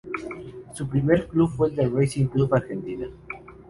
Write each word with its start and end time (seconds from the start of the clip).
Su 0.73 0.89
primer 0.89 1.27
club 1.27 1.47
fue 1.51 1.69
el 1.75 1.95
Racing 1.95 2.25
Club 2.25 2.49
de 2.49 2.57
Argentina. 2.57 3.07